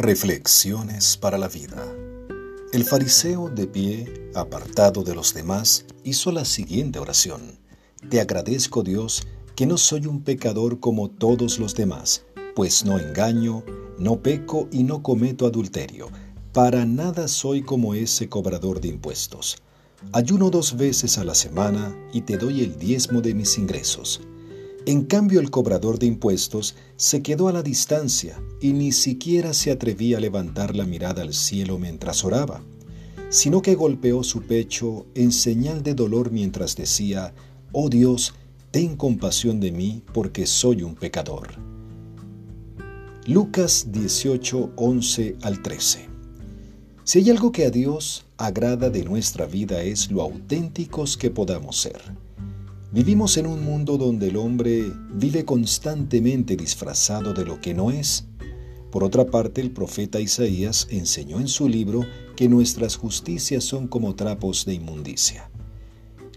Reflexiones 0.00 1.16
para 1.16 1.38
la 1.38 1.48
vida. 1.48 1.84
El 2.72 2.84
fariseo 2.84 3.48
de 3.48 3.66
pie, 3.66 4.30
apartado 4.32 5.02
de 5.02 5.12
los 5.12 5.34
demás, 5.34 5.86
hizo 6.04 6.30
la 6.30 6.44
siguiente 6.44 7.00
oración. 7.00 7.58
Te 8.08 8.20
agradezco 8.20 8.84
Dios 8.84 9.26
que 9.56 9.66
no 9.66 9.76
soy 9.76 10.06
un 10.06 10.22
pecador 10.22 10.78
como 10.78 11.10
todos 11.10 11.58
los 11.58 11.74
demás, 11.74 12.24
pues 12.54 12.84
no 12.84 13.00
engaño, 13.00 13.64
no 13.98 14.22
peco 14.22 14.68
y 14.70 14.84
no 14.84 15.02
cometo 15.02 15.48
adulterio. 15.48 16.10
Para 16.52 16.84
nada 16.86 17.26
soy 17.26 17.62
como 17.62 17.94
ese 17.94 18.28
cobrador 18.28 18.80
de 18.80 18.86
impuestos. 18.86 19.56
Ayuno 20.12 20.50
dos 20.50 20.76
veces 20.76 21.18
a 21.18 21.24
la 21.24 21.34
semana 21.34 21.92
y 22.12 22.20
te 22.20 22.36
doy 22.36 22.62
el 22.62 22.78
diezmo 22.78 23.20
de 23.20 23.34
mis 23.34 23.58
ingresos. 23.58 24.20
En 24.88 25.04
cambio, 25.04 25.40
el 25.40 25.50
cobrador 25.50 25.98
de 25.98 26.06
impuestos 26.06 26.74
se 26.96 27.20
quedó 27.20 27.48
a 27.48 27.52
la 27.52 27.62
distancia 27.62 28.40
y 28.58 28.72
ni 28.72 28.92
siquiera 28.92 29.52
se 29.52 29.70
atrevía 29.70 30.16
a 30.16 30.20
levantar 30.20 30.74
la 30.74 30.86
mirada 30.86 31.20
al 31.20 31.34
cielo 31.34 31.78
mientras 31.78 32.24
oraba, 32.24 32.62
sino 33.28 33.60
que 33.60 33.74
golpeó 33.74 34.24
su 34.24 34.44
pecho 34.44 35.04
en 35.14 35.30
señal 35.30 35.82
de 35.82 35.92
dolor 35.92 36.30
mientras 36.30 36.74
decía, 36.74 37.34
Oh 37.72 37.90
Dios, 37.90 38.32
ten 38.70 38.96
compasión 38.96 39.60
de 39.60 39.72
mí 39.72 40.02
porque 40.14 40.46
soy 40.46 40.82
un 40.82 40.94
pecador. 40.94 41.48
Lucas 43.26 43.88
18, 43.92 44.72
11 44.74 45.36
al 45.42 45.60
13. 45.60 46.08
Si 47.04 47.18
hay 47.18 47.28
algo 47.28 47.52
que 47.52 47.66
a 47.66 47.70
Dios 47.70 48.24
agrada 48.38 48.88
de 48.88 49.04
nuestra 49.04 49.44
vida 49.44 49.82
es 49.82 50.10
lo 50.10 50.22
auténticos 50.22 51.18
que 51.18 51.28
podamos 51.28 51.78
ser. 51.78 52.00
Vivimos 52.90 53.36
en 53.36 53.46
un 53.46 53.62
mundo 53.62 53.98
donde 53.98 54.28
el 54.28 54.36
hombre 54.38 54.90
vive 55.12 55.44
constantemente 55.44 56.56
disfrazado 56.56 57.34
de 57.34 57.44
lo 57.44 57.60
que 57.60 57.74
no 57.74 57.90
es. 57.90 58.26
Por 58.90 59.04
otra 59.04 59.26
parte, 59.26 59.60
el 59.60 59.72
profeta 59.72 60.20
Isaías 60.20 60.86
enseñó 60.90 61.38
en 61.38 61.48
su 61.48 61.68
libro 61.68 62.06
que 62.34 62.48
nuestras 62.48 62.96
justicias 62.96 63.62
son 63.62 63.88
como 63.88 64.14
trapos 64.14 64.64
de 64.64 64.72
inmundicia. 64.72 65.50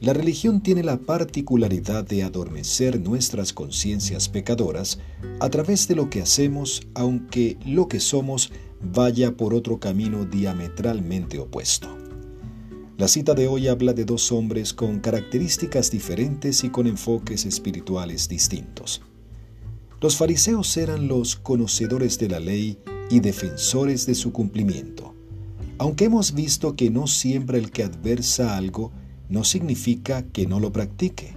La 0.02 0.12
religión 0.12 0.62
tiene 0.62 0.84
la 0.84 0.98
particularidad 0.98 2.04
de 2.04 2.24
adormecer 2.24 3.00
nuestras 3.00 3.54
conciencias 3.54 4.28
pecadoras 4.28 5.00
a 5.40 5.50
través 5.50 5.88
de 5.88 5.96
lo 5.96 6.10
que 6.10 6.22
hacemos, 6.22 6.82
aunque 6.96 7.58
lo 7.66 7.88
que 7.88 8.02
somos 8.02 8.52
vaya 8.82 9.38
por 9.38 9.54
otro 9.54 9.80
camino 9.80 10.26
diametralmente 10.26 11.40
opuesto. 11.40 12.01
La 13.02 13.08
cita 13.08 13.34
de 13.34 13.48
hoy 13.48 13.68
habla 13.68 13.94
de 13.94 14.06
dos 14.06 14.32
hombres 14.32 14.76
con 14.76 15.00
características 15.00 15.90
diferentes 15.90 16.64
y 16.64 16.70
con 16.70 16.86
enfoques 16.86 17.48
espirituales 17.48 18.30
distintos. 18.30 19.02
Los 20.00 20.18
fariseos 20.18 20.78
eran 20.78 21.08
los 21.08 21.36
conocedores 21.36 22.20
de 22.20 22.30
la 22.30 22.40
ley 22.40 22.78
y 23.10 23.20
defensores 23.20 24.06
de 24.06 24.14
su 24.14 24.32
cumplimiento. 24.32 25.16
Aunque 25.80 26.06
hemos 26.06 26.36
visto 26.36 26.76
que 26.76 26.92
no 26.92 27.08
siempre 27.08 27.58
el 27.58 27.72
que 27.72 27.82
adversa 27.82 28.56
algo 28.56 28.92
no 29.30 29.46
significa 29.46 30.22
que 30.22 30.46
no 30.46 30.60
lo 30.60 30.72
practique. 30.72 31.36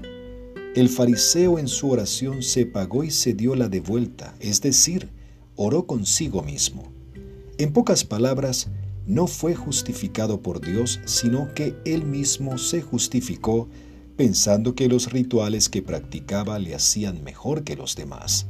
El 0.77 0.91
fariseo 0.91 1.59
en 1.59 1.69
su 1.69 1.91
oración 1.91 2.43
se 2.43 2.67
pagó 2.67 3.05
y 3.05 3.11
se 3.11 3.33
dio 3.33 3.55
la 3.55 3.71
de 3.71 3.81
vuelta, 3.81 4.35
es 4.39 4.61
decir, 4.61 5.09
oró 5.57 5.87
consigo 5.87 6.43
mismo. 6.43 6.93
En 7.57 7.73
pocas 7.73 8.05
palabras, 8.05 8.69
no 9.07 9.27
fue 9.27 9.55
justificado 9.55 10.41
por 10.41 10.61
Dios, 10.61 11.01
sino 11.05 11.53
que 11.55 11.77
él 11.85 12.05
mismo 12.05 12.59
se 12.59 12.83
justificó 12.83 13.69
pensando 14.17 14.75
que 14.75 14.89
los 14.89 15.13
rituales 15.13 15.69
que 15.69 15.83
practicaba 15.83 16.59
le 16.59 16.75
hacían 16.75 17.23
mejor 17.25 17.65
que 17.65 17.77
los 17.77 17.97
demás. 17.97 18.47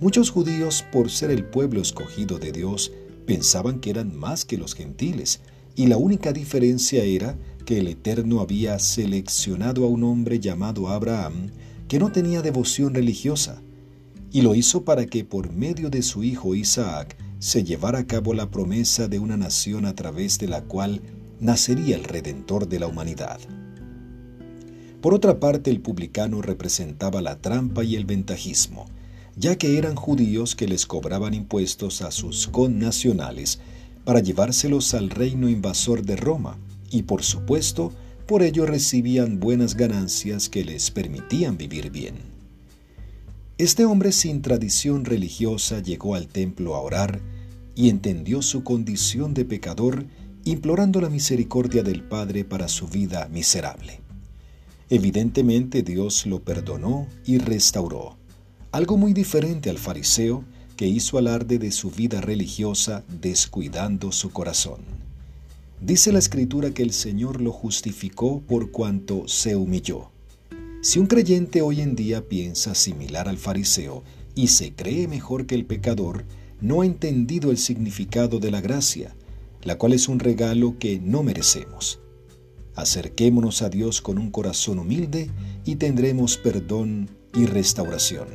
Muchos 0.00 0.30
judíos, 0.30 0.84
por 0.92 1.10
ser 1.10 1.30
el 1.30 1.44
pueblo 1.44 1.80
escogido 1.80 2.38
de 2.38 2.52
Dios, 2.52 2.92
pensaban 3.26 3.80
que 3.80 3.90
eran 3.90 4.16
más 4.16 4.44
que 4.44 4.56
los 4.56 4.74
gentiles, 4.74 5.40
y 5.74 5.86
la 5.86 5.96
única 5.96 6.32
diferencia 6.32 7.04
era 7.04 7.36
que 7.64 7.78
el 7.78 7.88
Eterno 7.88 8.40
había 8.40 8.78
seleccionado 8.78 9.84
a 9.84 9.88
un 9.88 10.04
hombre 10.04 10.40
llamado 10.40 10.88
Abraham 10.88 11.50
que 11.88 11.98
no 11.98 12.12
tenía 12.12 12.42
devoción 12.42 12.94
religiosa, 12.94 13.60
y 14.30 14.42
lo 14.42 14.54
hizo 14.54 14.84
para 14.84 15.06
que 15.06 15.24
por 15.24 15.52
medio 15.52 15.90
de 15.90 16.02
su 16.02 16.22
hijo 16.22 16.54
Isaac 16.54 17.16
se 17.38 17.62
llevara 17.62 18.00
a 18.00 18.06
cabo 18.06 18.34
la 18.34 18.50
promesa 18.50 19.08
de 19.08 19.18
una 19.18 19.36
nación 19.36 19.84
a 19.86 19.94
través 19.94 20.38
de 20.38 20.48
la 20.48 20.62
cual 20.62 21.00
nacería 21.40 21.96
el 21.96 22.04
Redentor 22.04 22.68
de 22.68 22.80
la 22.80 22.88
humanidad. 22.88 23.38
Por 25.00 25.14
otra 25.14 25.38
parte, 25.38 25.70
el 25.70 25.80
publicano 25.80 26.42
representaba 26.42 27.22
la 27.22 27.38
trampa 27.38 27.84
y 27.84 27.94
el 27.94 28.04
ventajismo, 28.04 28.86
ya 29.36 29.56
que 29.56 29.78
eran 29.78 29.94
judíos 29.94 30.56
que 30.56 30.66
les 30.66 30.86
cobraban 30.86 31.34
impuestos 31.34 32.02
a 32.02 32.10
sus 32.10 32.48
connacionales 32.48 33.60
para 34.04 34.20
llevárselos 34.20 34.94
al 34.94 35.10
reino 35.10 35.48
invasor 35.48 36.02
de 36.02 36.16
Roma, 36.16 36.58
y 36.90 37.02
por 37.02 37.22
supuesto, 37.22 37.92
por 38.26 38.42
ello 38.42 38.66
recibían 38.66 39.38
buenas 39.38 39.76
ganancias 39.76 40.48
que 40.48 40.64
les 40.64 40.90
permitían 40.90 41.56
vivir 41.56 41.90
bien. 41.90 42.37
Este 43.58 43.84
hombre 43.84 44.12
sin 44.12 44.40
tradición 44.40 45.04
religiosa 45.04 45.82
llegó 45.82 46.14
al 46.14 46.28
templo 46.28 46.76
a 46.76 46.80
orar 46.80 47.20
y 47.74 47.88
entendió 47.88 48.40
su 48.40 48.62
condición 48.62 49.34
de 49.34 49.44
pecador, 49.44 50.06
implorando 50.44 51.00
la 51.00 51.08
misericordia 51.08 51.82
del 51.82 52.04
Padre 52.04 52.44
para 52.44 52.68
su 52.68 52.86
vida 52.86 53.26
miserable. 53.32 54.00
Evidentemente 54.90 55.82
Dios 55.82 56.24
lo 56.24 56.40
perdonó 56.40 57.08
y 57.26 57.38
restauró, 57.38 58.16
algo 58.70 58.96
muy 58.96 59.12
diferente 59.12 59.70
al 59.70 59.78
fariseo 59.78 60.44
que 60.76 60.86
hizo 60.86 61.18
alarde 61.18 61.58
de 61.58 61.72
su 61.72 61.90
vida 61.90 62.20
religiosa 62.20 63.02
descuidando 63.20 64.12
su 64.12 64.30
corazón. 64.30 64.82
Dice 65.80 66.12
la 66.12 66.20
escritura 66.20 66.70
que 66.70 66.84
el 66.84 66.92
Señor 66.92 67.40
lo 67.40 67.50
justificó 67.50 68.40
por 68.40 68.70
cuanto 68.70 69.26
se 69.26 69.56
humilló. 69.56 70.12
Si 70.80 71.00
un 71.00 71.06
creyente 71.06 71.60
hoy 71.60 71.80
en 71.80 71.96
día 71.96 72.28
piensa 72.28 72.74
similar 72.74 73.28
al 73.28 73.36
fariseo 73.36 74.04
y 74.36 74.48
se 74.48 74.74
cree 74.74 75.08
mejor 75.08 75.46
que 75.46 75.56
el 75.56 75.64
pecador, 75.64 76.24
no 76.60 76.82
ha 76.82 76.86
entendido 76.86 77.50
el 77.50 77.58
significado 77.58 78.38
de 78.38 78.52
la 78.52 78.60
gracia, 78.60 79.16
la 79.62 79.76
cual 79.76 79.92
es 79.92 80.08
un 80.08 80.20
regalo 80.20 80.78
que 80.78 81.00
no 81.00 81.24
merecemos. 81.24 82.00
Acerquémonos 82.76 83.62
a 83.62 83.70
Dios 83.70 84.00
con 84.00 84.18
un 84.18 84.30
corazón 84.30 84.78
humilde 84.78 85.30
y 85.64 85.76
tendremos 85.76 86.36
perdón 86.36 87.10
y 87.34 87.46
restauración. 87.46 88.28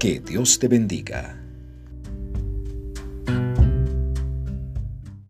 Que 0.00 0.18
Dios 0.18 0.58
te 0.58 0.66
bendiga. 0.66 1.45